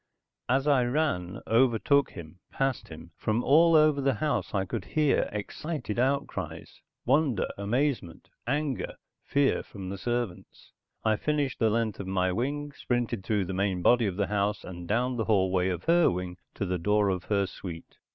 As 0.49 0.65
I 0.67 0.83
ran, 0.83 1.41
overtook 1.45 2.09
him, 2.13 2.39
passed 2.51 2.87
him, 2.87 3.11
from 3.15 3.43
all 3.43 3.75
over 3.75 4.01
the 4.01 4.15
house 4.15 4.51
I 4.51 4.65
could 4.65 4.83
hear 4.83 5.29
excited 5.31 5.99
outcries, 5.99 6.81
wonder, 7.05 7.47
amazement, 7.55 8.27
anger, 8.47 8.95
fear 9.23 9.61
from 9.61 9.89
the 9.89 9.99
servants. 9.99 10.71
I 11.05 11.17
finished 11.17 11.59
the 11.59 11.69
length 11.69 11.99
of 11.99 12.07
my 12.07 12.31
wing, 12.31 12.71
sprinted 12.71 13.23
through 13.23 13.45
the 13.45 13.53
main 13.53 13.83
body 13.83 14.07
of 14.07 14.15
the 14.15 14.25
house, 14.25 14.63
and 14.63 14.87
down 14.87 15.17
the 15.17 15.25
hallway 15.25 15.69
of 15.69 15.83
her 15.83 16.09
wing 16.09 16.37
to 16.55 16.65
the 16.65 16.79
door 16.79 17.09
of 17.09 17.25
her 17.25 17.45
suite. 17.45 17.99